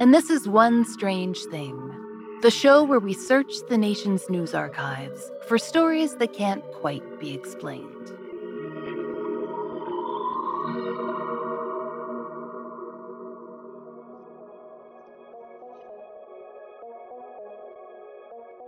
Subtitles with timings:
[0.00, 1.76] and this is One Strange Thing,
[2.42, 7.34] the show where we search the nation's news archives for stories that can't quite be
[7.34, 7.84] explained.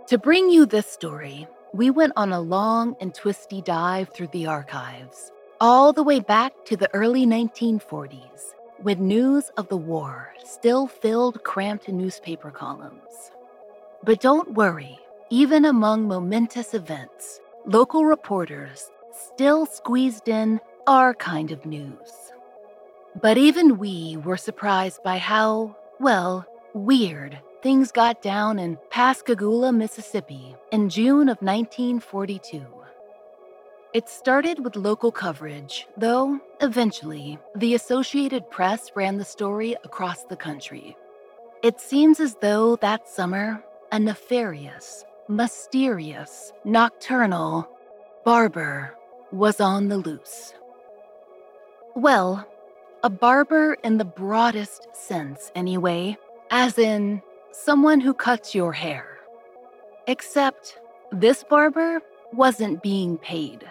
[0.07, 4.47] To bring you this story, we went on a long and twisty dive through the
[4.47, 10.87] archives, all the way back to the early 1940s, when news of the war still
[10.87, 13.31] filled cramped newspaper columns.
[14.03, 14.97] But don't worry,
[15.29, 22.31] even among momentous events, local reporters still squeezed in our kind of news.
[23.21, 30.55] But even we were surprised by how, well, weird things got down in Pascagoula, Mississippi
[30.71, 32.80] in June of 1942.
[33.93, 40.37] It started with local coverage, though eventually the Associated Press ran the story across the
[40.37, 40.95] country.
[41.61, 47.67] It seems as though that summer, a nefarious, mysterious, nocturnal
[48.23, 48.95] barber
[49.33, 50.53] was on the loose.
[51.93, 52.47] Well,
[53.03, 56.17] a barber in the broadest sense, anyway,
[56.49, 59.17] as in someone who cuts your hair.
[60.07, 60.79] Except
[61.11, 61.99] this barber
[62.31, 63.65] wasn't being paid.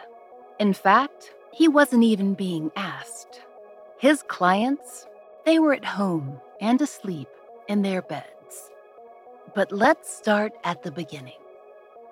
[0.61, 3.41] In fact, he wasn't even being asked.
[3.99, 5.07] His clients,
[5.45, 7.29] they were at home and asleep
[7.67, 8.71] in their beds.
[9.55, 11.41] But let's start at the beginning.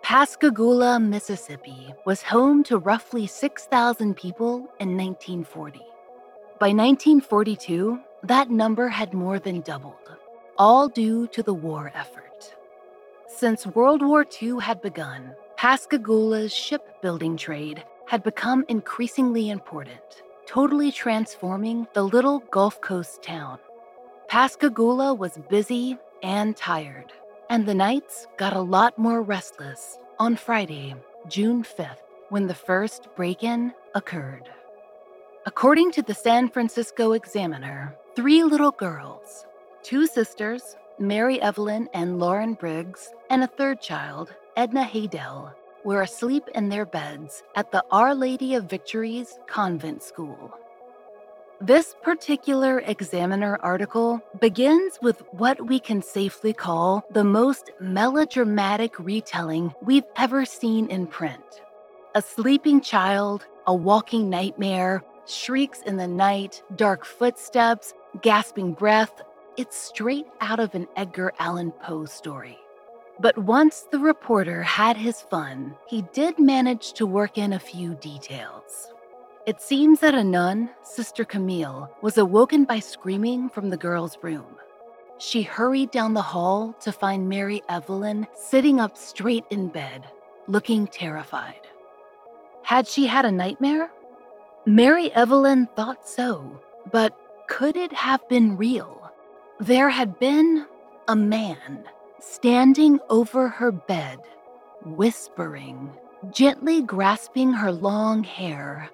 [0.02, 5.80] Pascagoula, Mississippi was home to roughly 6,000 people in 1940.
[6.58, 9.94] By 1942, that number had more than doubled
[10.58, 12.56] all due to the war effort.
[13.28, 21.86] Since World War II had begun, Pascagoula's shipbuilding trade had become increasingly important, totally transforming
[21.92, 23.58] the little Gulf Coast town.
[24.28, 27.12] Pascagoula was busy and tired,
[27.50, 30.94] and the nights got a lot more restless on Friday,
[31.28, 34.48] June 5th, when the first break in occurred.
[35.44, 39.44] According to the San Francisco Examiner, three little girls,
[39.82, 45.52] two sisters, Mary Evelyn and Lauren Briggs, and a third child, Edna Haydell,
[45.88, 50.52] were asleep in their beds at the Our Lady of Victories convent school.
[51.62, 59.72] This particular Examiner article begins with what we can safely call the most melodramatic retelling
[59.80, 61.62] we've ever seen in print.
[62.14, 69.22] A sleeping child, a walking nightmare, shrieks in the night, dark footsteps, gasping breath,
[69.56, 72.58] it's straight out of an Edgar Allan Poe story.
[73.20, 77.94] But once the reporter had his fun, he did manage to work in a few
[77.96, 78.92] details.
[79.44, 84.56] It seems that a nun, Sister Camille, was awoken by screaming from the girl's room.
[85.18, 90.04] She hurried down the hall to find Mary Evelyn sitting up straight in bed,
[90.46, 91.66] looking terrified.
[92.62, 93.90] Had she had a nightmare?
[94.64, 96.62] Mary Evelyn thought so,
[96.92, 97.18] but
[97.48, 99.10] could it have been real?
[99.58, 100.66] There had been
[101.08, 101.84] a man
[102.20, 104.18] standing over her bed,
[104.84, 105.90] whispering,
[106.30, 108.90] gently grasping her long hair.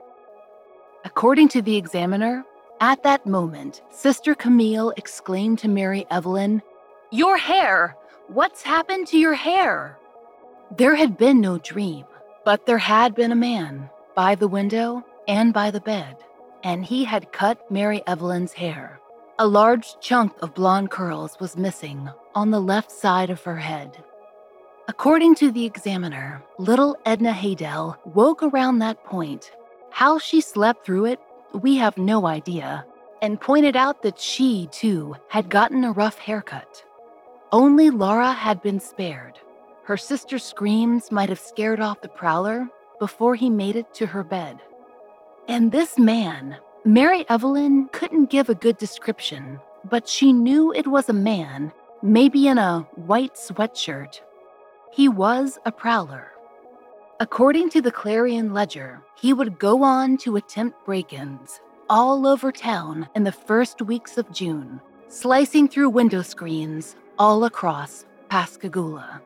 [1.04, 2.44] According to the examiner,
[2.80, 6.62] at that moment, Sister Camille exclaimed to Mary Evelyn,
[7.10, 7.96] Your hair!
[8.28, 9.98] What's happened to your hair?
[10.76, 12.04] There had been no dream,
[12.44, 16.16] but there had been a man, by the window, and by the bed,
[16.62, 18.98] and he had cut Mary Evelyn's hair.
[19.38, 24.02] A large chunk of blonde curls was missing on the left side of her head.
[24.86, 29.50] According to the examiner, little Edna Haydell woke around that point.
[29.90, 31.20] How she slept through it,
[31.54, 32.84] we have no idea,
[33.22, 36.84] and pointed out that she, too, had gotten a rough haircut.
[37.52, 39.38] Only Laura had been spared.
[39.84, 44.24] Her sister's screams might have scared off the prowler before he made it to her
[44.24, 44.58] bed.
[45.48, 51.08] And this man, Mary Evelyn couldn't give a good description, but she knew it was
[51.08, 51.72] a man,
[52.04, 54.20] maybe in a white sweatshirt
[54.92, 56.32] he was a prowler.
[57.18, 62.52] According to the Clarion Ledger, he would go on to attempt break ins all over
[62.52, 69.22] town in the first weeks of June, slicing through window screens all across Pascagoula.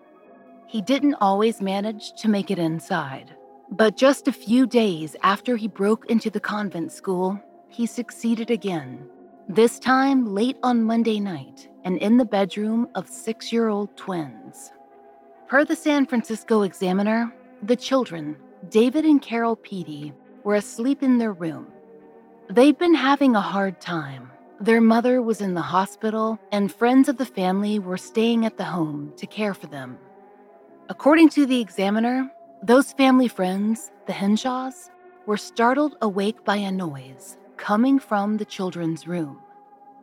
[0.68, 3.34] He didn't always manage to make it inside,
[3.72, 9.04] but just a few days after he broke into the convent school, he succeeded again.
[9.48, 14.72] This time late on Monday night and in the bedroom of six year old twins.
[15.48, 18.36] Per the San Francisco Examiner, the children,
[18.68, 20.12] David and Carol Peedy,
[20.44, 21.66] were asleep in their room.
[22.50, 24.30] They'd been having a hard time.
[24.60, 28.64] Their mother was in the hospital, and friends of the family were staying at the
[28.64, 29.98] home to care for them.
[30.88, 32.30] According to the examiner,
[32.62, 34.90] those family friends, the Henshaws,
[35.26, 39.38] were startled awake by a noise coming from the children's room.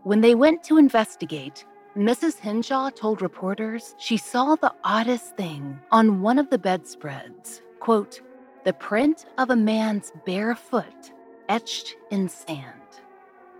[0.05, 1.65] When they went to investigate,
[1.97, 2.37] Mrs.
[2.37, 7.63] Henshaw told reporters she saw the oddest thing on one of the bedspreads.
[7.79, 8.21] Quote,
[8.65, 11.11] the print of a man's bare foot
[11.49, 13.01] etched in sand.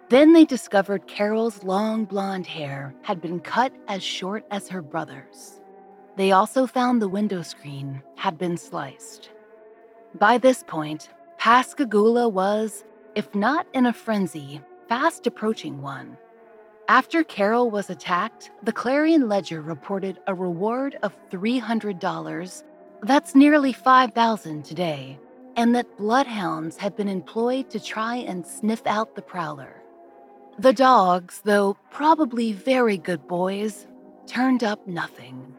[0.10, 5.60] Then they discovered Carol's long blonde hair had been cut as short as her brother's.
[6.16, 9.32] They also found the window screen had been sliced.
[10.20, 11.10] By this point,
[11.40, 16.16] Pascagoula was, if not in a frenzy, fast approaching one.
[16.88, 22.64] After Carol was attacked, the Clarion Ledger reported a reward of $300.
[23.02, 25.18] That's nearly 5,000 today,
[25.56, 29.82] and that bloodhounds had been employed to try and sniff out the prowler.
[30.60, 33.88] The dogs, though probably very good boys,
[34.28, 35.56] turned up nothing.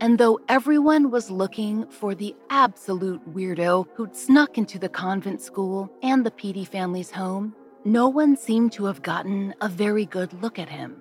[0.00, 5.92] And though everyone was looking for the absolute weirdo who'd snuck into the convent school
[6.02, 7.54] and the Peedy family's home,
[7.86, 11.00] no one seemed to have gotten a very good look at him.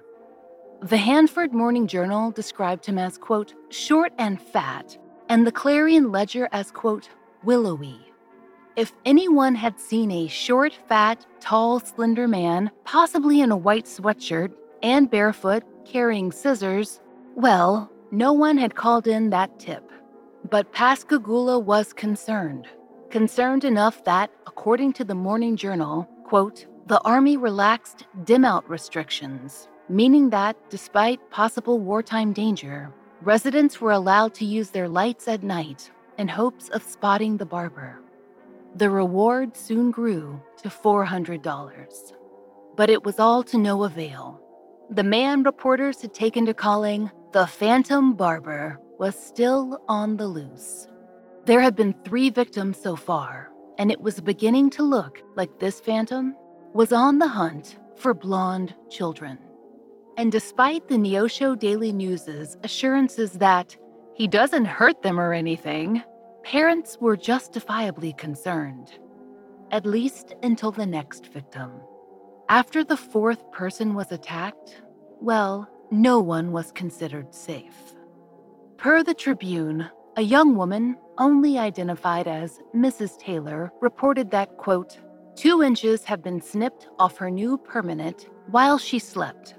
[0.83, 4.95] The Hanford Morning Journal described him as, quote, short and fat,
[5.27, 7.09] and the Clarion Ledger as, quote,
[7.43, 7.99] willowy.
[8.75, 14.51] If anyone had seen a short, fat, tall, slender man, possibly in a white sweatshirt
[14.83, 16.99] and barefoot, carrying scissors,
[17.33, 19.91] well, no one had called in that tip.
[20.51, 22.67] But Pascagoula was concerned.
[23.09, 29.67] Concerned enough that, according to the Morning Journal, quote, the Army relaxed dim out restrictions,
[29.89, 35.89] meaning that, despite possible wartime danger, residents were allowed to use their lights at night
[36.19, 37.99] in hopes of spotting the barber.
[38.75, 42.13] The reward soon grew to $400.
[42.75, 44.39] But it was all to no avail.
[44.91, 50.88] The man reporters had taken to calling the Phantom Barber was still on the loose.
[51.45, 55.79] There had been three victims so far, and it was beginning to look like this
[55.79, 56.36] phantom
[56.75, 59.38] was on the hunt for blonde children.
[60.17, 63.77] And despite the Neosho Daily News's assurances that
[64.13, 66.03] he doesn't hurt them or anything,
[66.44, 68.91] parents were justifiably concerned.
[69.72, 71.72] At least until the next victim.
[72.50, 74.82] After the fourth person was attacked,
[75.22, 77.96] well, no one was considered safe.
[78.75, 83.17] Per the Tribune, a young woman, only identified as Mrs.
[83.17, 85.00] Taylor, reported that, quote,
[85.36, 89.56] Two inches have been snipped off her new permanent while she slept.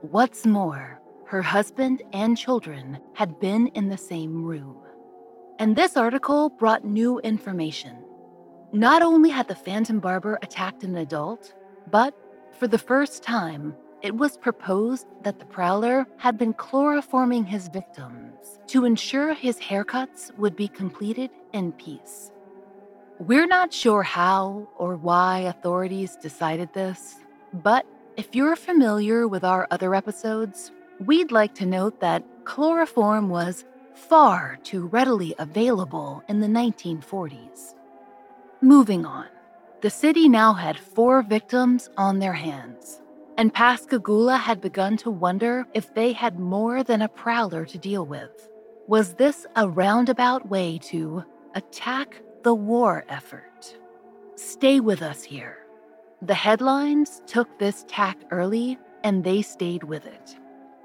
[0.00, 4.76] What's more, her husband and children had been in the same room.
[5.60, 7.96] And this article brought new information.
[8.72, 11.54] Not only had the Phantom Barber attacked an adult,
[11.90, 12.12] but
[12.58, 18.58] for the first time, it was proposed that the Prowler had been chloroforming his victims
[18.66, 22.32] to ensure his haircuts would be completed in peace.
[23.20, 27.16] We're not sure how or why authorities decided this,
[27.52, 27.84] but
[28.16, 30.70] if you're familiar with our other episodes,
[31.04, 37.74] we'd like to note that chloroform was far too readily available in the 1940s.
[38.60, 39.26] Moving on,
[39.80, 43.00] the city now had four victims on their hands,
[43.36, 48.06] and Pascagoula had begun to wonder if they had more than a prowler to deal
[48.06, 48.48] with.
[48.86, 51.24] Was this a roundabout way to
[51.56, 53.76] attack the war effort.
[54.36, 55.58] Stay with us here.
[56.22, 60.36] The headlines took this tack early and they stayed with it.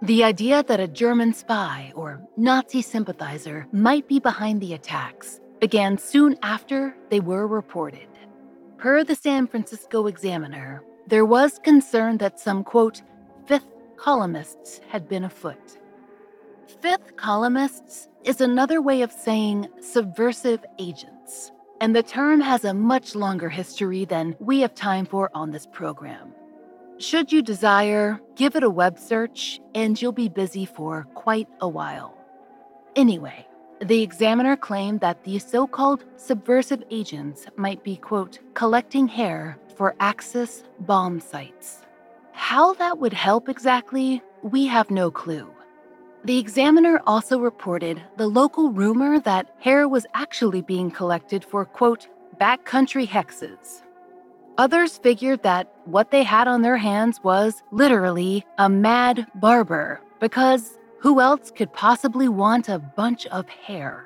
[0.01, 5.97] The idea that a German spy or Nazi sympathizer might be behind the attacks began
[5.97, 8.07] soon after they were reported.
[8.77, 13.01] Per the San Francisco Examiner, there was concern that some, quote,
[13.45, 15.77] fifth columnists had been afoot.
[16.81, 23.15] Fifth columnists is another way of saying subversive agents, and the term has a much
[23.15, 26.33] longer history than we have time for on this program.
[26.99, 31.67] Should you desire, give it a web search, and you'll be busy for quite a
[31.67, 32.17] while.
[32.95, 33.47] Anyway,
[33.81, 39.95] the examiner claimed that the so called subversive agents might be, quote, collecting hair for
[39.99, 41.79] Axis bombsights.
[42.31, 45.49] How that would help exactly, we have no clue.
[46.25, 52.07] The examiner also reported the local rumor that hair was actually being collected for, quote,
[52.39, 53.81] backcountry hexes.
[54.57, 60.79] Others figured that what they had on their hands was literally a mad barber, because
[60.99, 64.05] who else could possibly want a bunch of hair?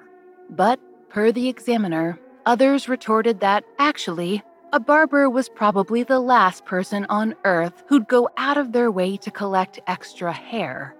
[0.49, 4.41] But, per the examiner, others retorted that actually,
[4.73, 9.17] a barber was probably the last person on earth who'd go out of their way
[9.17, 10.96] to collect extra hair.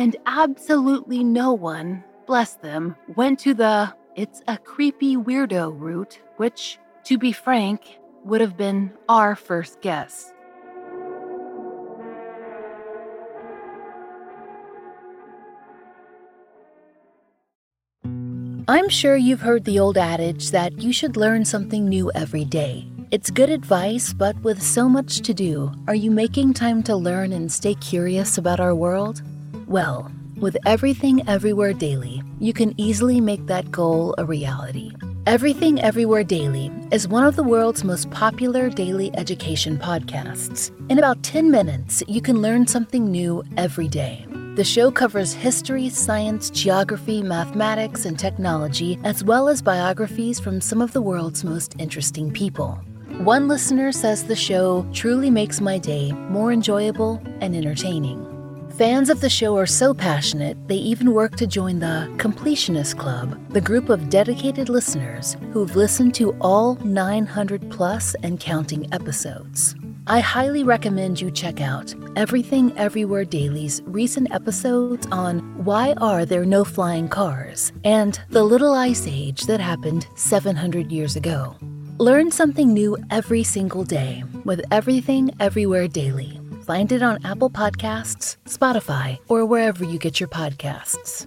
[0.00, 6.78] And absolutely no one, bless them, went to the it's a creepy weirdo route, which,
[7.04, 10.32] to be frank, would have been our first guess.
[18.68, 22.88] I'm sure you've heard the old adage that you should learn something new every day.
[23.10, 27.34] It's good advice, but with so much to do, are you making time to learn
[27.34, 29.20] and stay curious about our world?
[29.70, 30.10] Well,
[30.40, 34.90] with Everything Everywhere Daily, you can easily make that goal a reality.
[35.28, 40.72] Everything Everywhere Daily is one of the world's most popular daily education podcasts.
[40.90, 44.26] In about 10 minutes, you can learn something new every day.
[44.56, 50.82] The show covers history, science, geography, mathematics, and technology, as well as biographies from some
[50.82, 52.72] of the world's most interesting people.
[53.18, 58.29] One listener says the show truly makes my day more enjoyable and entertaining.
[58.80, 63.38] Fans of the show are so passionate, they even work to join the Completionist Club,
[63.50, 69.74] the group of dedicated listeners who've listened to all 900 plus and counting episodes.
[70.06, 76.46] I highly recommend you check out Everything Everywhere Daily's recent episodes on Why Are There
[76.46, 81.54] No Flying Cars and the Little Ice Age that happened 700 years ago.
[81.98, 86.39] Learn something new every single day with Everything Everywhere Daily.
[86.70, 91.26] Find it on Apple Podcasts, Spotify, or wherever you get your podcasts.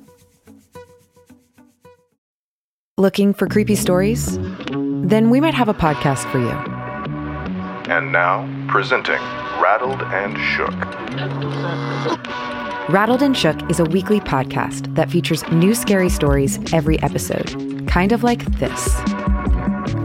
[2.97, 4.39] Looking for creepy stories?
[4.69, 6.47] Then we might have a podcast for you.
[7.93, 9.19] And now, presenting
[9.61, 10.71] Rattled and Shook.
[12.87, 18.13] Rattled and Shook is a weekly podcast that features new scary stories every episode, kind
[18.13, 18.95] of like this.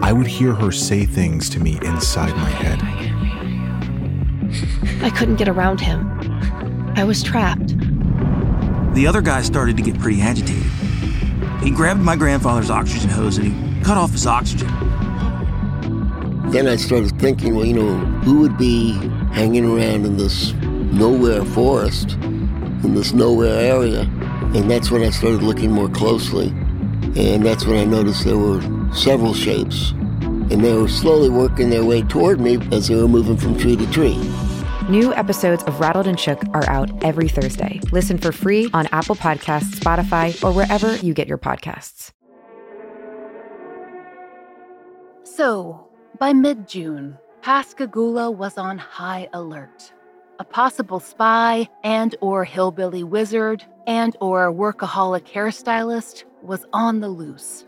[0.02, 3.07] I would hear her say things to me inside my head.
[5.02, 6.06] I couldn't get around him.
[6.96, 7.78] I was trapped.
[8.94, 10.64] The other guy started to get pretty agitated.
[11.62, 14.68] He grabbed my grandfather's oxygen hose and he cut off his oxygen.
[16.50, 18.92] Then I started thinking, well, you know, who would be
[19.32, 24.00] hanging around in this nowhere forest, in this nowhere area?
[24.54, 26.48] And that's when I started looking more closely.
[27.16, 28.62] And that's when I noticed there were
[28.92, 29.90] several shapes.
[30.50, 33.76] And they were slowly working their way toward me as they were moving from tree
[33.76, 34.18] to tree.
[34.88, 37.78] New episodes of Rattled and Shook are out every Thursday.
[37.92, 42.12] Listen for free on Apple Podcasts, Spotify, or wherever you get your podcasts.
[45.24, 49.92] So, by mid June, Pascagoula was on high alert.
[50.38, 57.66] A possible spy and or hillbilly wizard and or workaholic hairstylist was on the loose.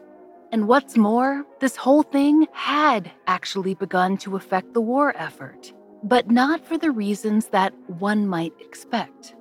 [0.53, 5.73] And what's more, this whole thing had actually begun to affect the war effort,
[6.03, 9.35] but not for the reasons that one might expect.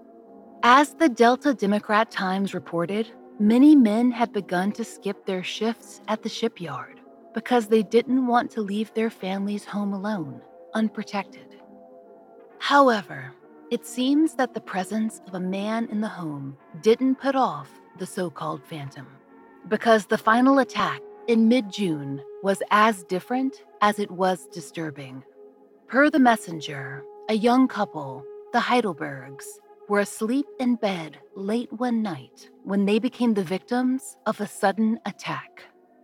[0.63, 6.21] As the Delta Democrat Times reported, many men had begun to skip their shifts at
[6.21, 6.99] the shipyard
[7.33, 10.41] because they didn't want to leave their families home alone,
[10.73, 11.55] unprotected.
[12.59, 13.33] However,
[13.71, 18.05] it seems that the presence of a man in the home didn't put off the
[18.05, 19.07] so called phantom,
[19.67, 25.23] because the final attack in mid June was as different as it was disturbing.
[25.89, 29.45] Per the messenger, a young couple, the Heidelbergs,
[29.87, 34.99] were asleep in bed late one night when they became the victims of a sudden
[35.05, 35.63] attack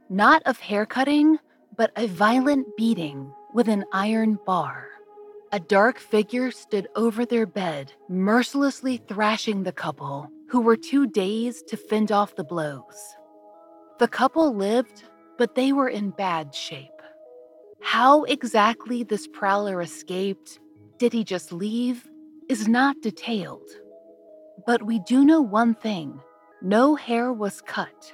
[0.10, 1.38] not of haircutting,
[1.76, 4.88] but a violent beating with an iron bar.
[5.52, 11.68] A dark figure stood over their bed, mercilessly thrashing the couple, who were too dazed
[11.70, 13.16] to fend off the blows.
[14.00, 15.04] The couple lived,
[15.38, 16.95] but they were in bad shape.
[17.82, 20.60] How exactly this prowler escaped,
[20.98, 22.10] did he just leave,
[22.50, 23.70] is not detailed.
[24.66, 26.20] But we do know one thing
[26.62, 28.12] no hair was cut.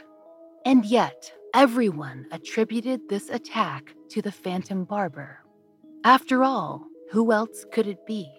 [0.66, 5.40] And yet, everyone attributed this attack to the Phantom Barber.
[6.04, 8.30] After all, who else could it be?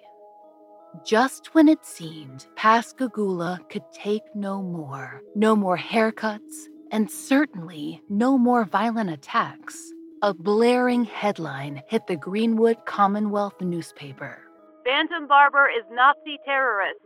[1.04, 8.36] Just when it seemed Pascagoula could take no more, no more haircuts, and certainly no
[8.36, 14.38] more violent attacks, a blaring headline hit the Greenwood Commonwealth newspaper.
[14.84, 17.00] Phantom Barber is Nazi terrorist.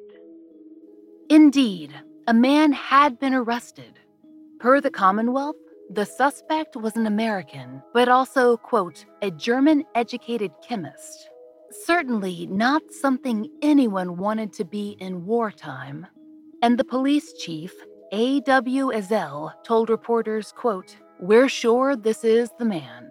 [1.31, 1.95] Indeed,
[2.27, 3.99] a man had been arrested.
[4.61, 5.57] Per the Commonwealth,
[5.89, 11.31] the suspect was an American, but also, quote, a German educated chemist.
[11.71, 16.07] Certainly not something anyone wanted to be in wartime.
[16.61, 17.73] And the police chief,
[18.13, 18.93] A.W.
[18.93, 23.11] Ezell, told reporters, quote, we're sure this is the man.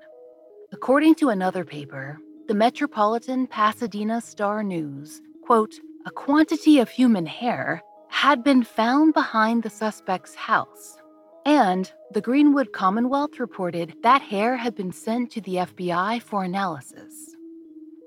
[0.71, 7.81] According to another paper, the Metropolitan Pasadena Star News, quote, a quantity of human hair
[8.09, 10.97] had been found behind the suspect's house.
[11.45, 17.35] And the Greenwood Commonwealth reported that hair had been sent to the FBI for analysis.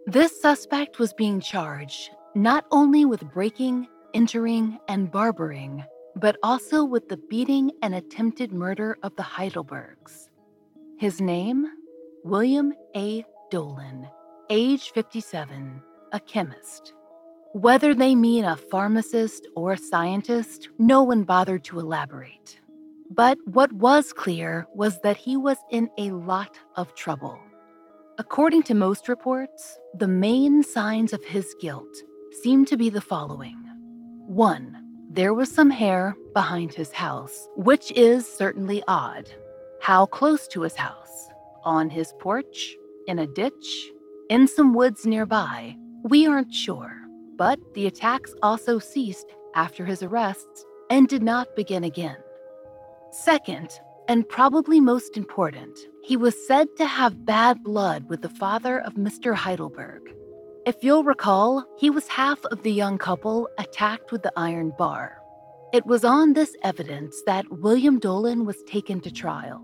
[0.06, 5.84] This suspect was being charged not only with breaking, entering, and barbering,
[6.20, 10.28] but also with the beating and attempted murder of the Heidelbergs.
[10.98, 11.66] His name?
[12.24, 13.24] William A.
[13.50, 14.08] Dolan,
[14.50, 15.80] age 57,
[16.12, 16.92] a chemist.
[17.52, 22.60] Whether they mean a pharmacist or a scientist, no one bothered to elaborate.
[23.10, 27.38] But what was clear was that he was in a lot of trouble.
[28.18, 32.02] According to most reports, the main signs of his guilt
[32.42, 33.56] seem to be the following
[34.26, 34.77] 1
[35.10, 39.30] there was some hair behind his house, which is certainly odd.
[39.80, 41.28] How close to his house?
[41.64, 42.76] On his porch?
[43.06, 43.90] In a ditch?
[44.28, 45.76] In some woods nearby?
[46.02, 46.94] We aren't sure.
[47.36, 52.18] But the attacks also ceased after his arrests and did not begin again.
[53.10, 58.78] Second, and probably most important, he was said to have bad blood with the father
[58.80, 59.34] of Mr.
[59.34, 60.02] Heidelberg,
[60.68, 65.16] if you'll recall, he was half of the young couple attacked with the iron bar.
[65.72, 69.62] It was on this evidence that William Dolan was taken to trial.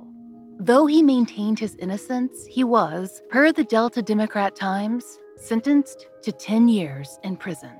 [0.58, 5.04] Though he maintained his innocence, he was, per the Delta Democrat Times,
[5.36, 7.76] sentenced to 10 years in prison.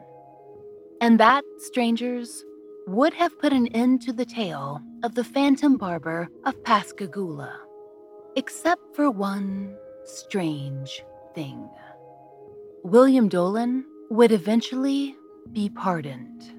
[1.00, 2.44] And that, strangers,
[2.86, 7.58] would have put an end to the tale of the Phantom Barber of Pascagoula.
[8.36, 11.02] Except for one strange
[11.34, 11.70] thing.
[12.84, 15.16] William Dolan would eventually
[15.52, 16.52] be pardoned.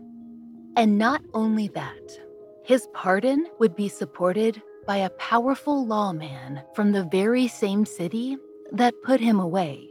[0.75, 2.19] And not only that,
[2.63, 8.37] his pardon would be supported by a powerful lawman from the very same city
[8.71, 9.87] that put him away.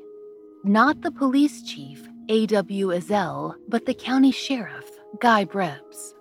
[0.65, 2.89] Not the police chief, A.W.
[2.89, 6.17] Ezell, but the county sheriff, Guy Brebs.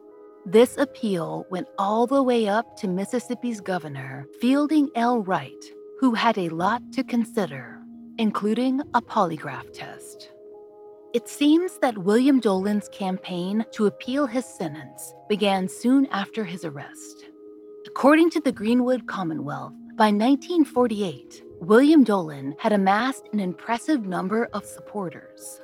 [0.46, 5.24] This appeal went all the way up to Mississippi's governor, Fielding L.
[5.24, 5.66] Wright,
[6.00, 7.83] who had a lot to consider
[8.18, 10.30] including a polygraph test.
[11.14, 17.26] It seems that William Dolan's campaign to appeal his sentence began soon after his arrest.
[17.86, 24.66] According to the Greenwood Commonwealth, by 1948, William Dolan had amassed an impressive number of
[24.66, 25.62] supporters.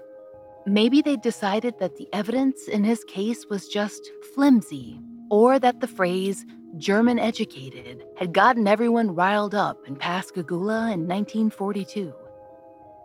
[0.67, 5.87] Maybe they decided that the evidence in his case was just flimsy, or that the
[5.87, 6.45] phrase
[6.77, 12.13] German educated had gotten everyone riled up in Pascagoula in 1942.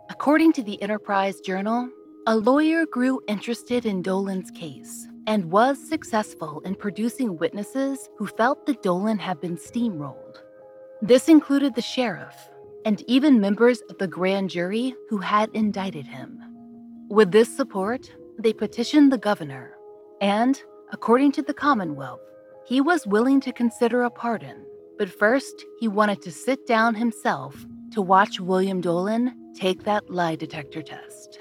[0.09, 1.89] According to the Enterprise Journal,
[2.27, 8.65] a lawyer grew interested in Dolan's case and was successful in producing witnesses who felt
[8.65, 10.37] that Dolan had been steamrolled.
[11.01, 12.35] This included the sheriff
[12.85, 16.39] and even members of the grand jury who had indicted him.
[17.09, 19.75] With this support, they petitioned the governor,
[20.21, 22.21] and, according to the Commonwealth,
[22.67, 24.65] he was willing to consider a pardon.
[24.99, 30.35] But first, he wanted to sit down himself to watch William Dolan take that lie
[30.35, 31.39] detector test.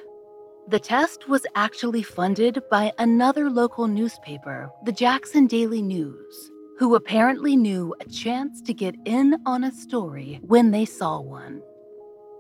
[0.69, 7.55] The test was actually funded by another local newspaper, the Jackson Daily News, who apparently
[7.57, 11.61] knew a chance to get in on a story when they saw one.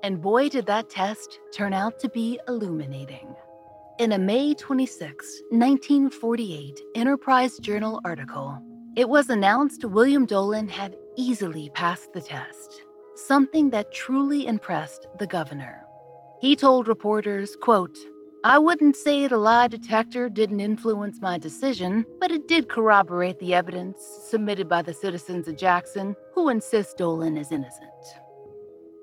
[0.02, 3.34] And boy, did that test turn out to be illuminating.
[3.98, 8.58] In a May 26, 1948 Enterprise Journal article,
[8.96, 12.83] it was announced William Dolan had easily passed the test.
[13.16, 15.84] Something that truly impressed the governor.
[16.40, 17.96] He told reporters, quote,
[18.44, 23.54] I wouldn't say the lie detector didn't influence my decision, but it did corroborate the
[23.54, 23.96] evidence
[24.28, 27.90] submitted by the citizens of Jackson who insist Dolan is innocent.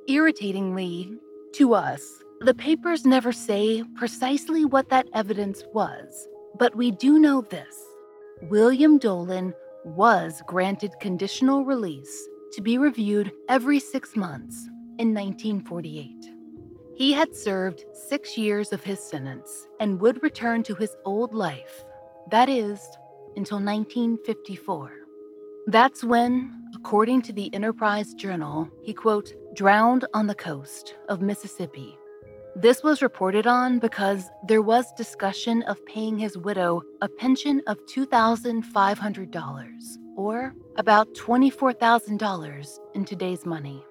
[0.07, 1.11] Irritatingly,
[1.53, 2.03] to us,
[2.41, 6.27] the papers never say precisely what that evidence was,
[6.59, 7.75] but we do know this
[8.43, 9.53] William Dolan
[9.85, 14.67] was granted conditional release to be reviewed every six months
[14.99, 16.31] in 1948.
[16.95, 21.83] He had served six years of his sentence and would return to his old life,
[22.29, 22.79] that is,
[23.35, 24.91] until 1954.
[25.67, 31.97] That's when, according to the Enterprise Journal, he, quote, drowned on the coast of Mississippi.
[32.55, 37.77] This was reported on because there was discussion of paying his widow a pension of
[37.85, 43.83] $2,500, or about $24,000 in today's money.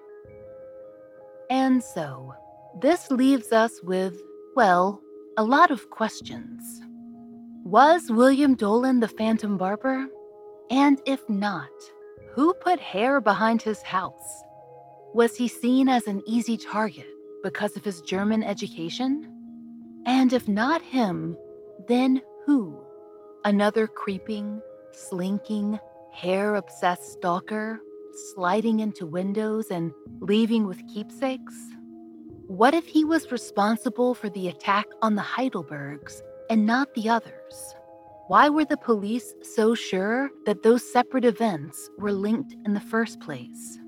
[1.49, 2.33] And so,
[2.79, 4.15] this leaves us with,
[4.55, 5.01] well,
[5.37, 6.81] a lot of questions.
[7.65, 10.07] Was William Dolan the Phantom Barber?
[10.69, 11.69] And if not,
[12.33, 14.43] who put hair behind his house?
[15.13, 17.07] Was he seen as an easy target
[17.43, 19.29] because of his German education?
[20.05, 21.37] And if not him,
[21.89, 22.79] then who?
[23.43, 24.61] Another creeping,
[24.93, 25.79] slinking,
[26.11, 27.79] hair obsessed stalker
[28.33, 31.55] sliding into windows and leaving with keepsakes?
[32.47, 37.75] What if he was responsible for the attack on the Heidelbergs and not the others?
[38.27, 43.19] Why were the police so sure that those separate events were linked in the first
[43.19, 43.79] place?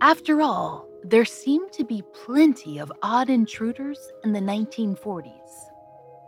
[0.00, 5.30] After all, there seemed to be plenty of odd intruders in the 1940s.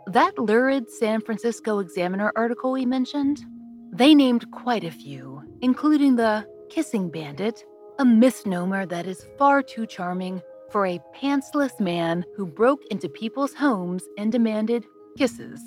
[0.07, 3.45] That lurid San Francisco Examiner article we mentioned,
[3.93, 7.63] they named quite a few, including the kissing bandit,
[7.99, 13.53] a misnomer that is far too charming for a pantsless man who broke into people's
[13.53, 14.83] homes and demanded
[15.15, 15.61] kisses.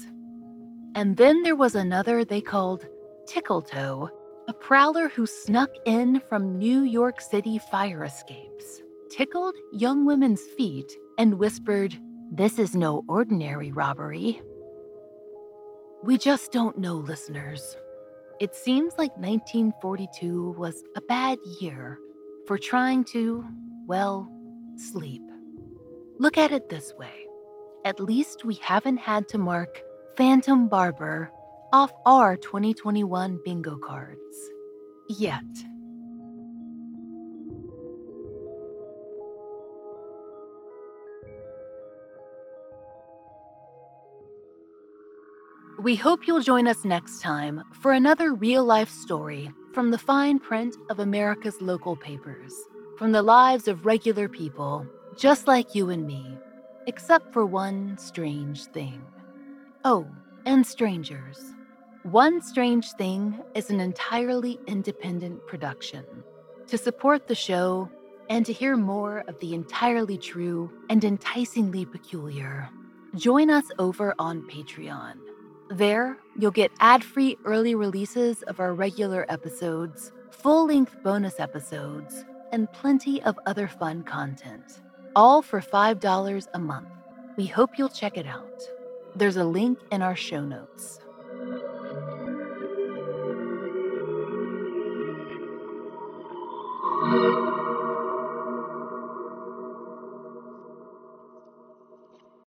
[0.96, 2.88] And then there was another they called
[3.28, 4.08] Tickletoe,
[4.48, 10.92] a prowler who snuck in from New York City fire escapes, tickled young women's feet,
[11.16, 11.96] and whispered,
[12.32, 14.42] This is no ordinary robbery.
[16.02, 17.76] We just don't know, listeners.
[18.38, 21.98] It seems like 1942 was a bad year
[22.46, 23.44] for trying to,
[23.86, 24.30] well,
[24.76, 25.22] sleep.
[26.18, 27.26] Look at it this way
[27.86, 29.80] at least we haven't had to mark
[30.16, 31.30] Phantom Barber
[31.72, 34.50] off our 2021 bingo cards.
[35.08, 35.44] Yet.
[45.86, 50.40] We hope you'll join us next time for another real life story from the fine
[50.40, 52.52] print of America's local papers
[52.98, 54.84] from the lives of regular people,
[55.16, 56.38] just like you and me,
[56.88, 59.00] except for one strange thing.
[59.84, 60.08] Oh,
[60.44, 61.54] and strangers.
[62.02, 66.04] One Strange Thing is an entirely independent production.
[66.66, 67.88] To support the show
[68.28, 72.70] and to hear more of the entirely true and enticingly peculiar,
[73.14, 75.18] join us over on Patreon.
[75.68, 82.24] There, you'll get ad free early releases of our regular episodes, full length bonus episodes,
[82.52, 84.80] and plenty of other fun content,
[85.16, 86.88] all for $5 a month.
[87.36, 88.62] We hope you'll check it out.
[89.16, 91.00] There's a link in our show notes.